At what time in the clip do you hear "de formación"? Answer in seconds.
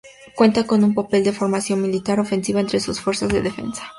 1.23-1.79